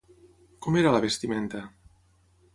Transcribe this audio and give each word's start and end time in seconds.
Com 0.65 0.79
era 0.81 0.95
la 0.95 1.03
vestimenta? 1.05 1.63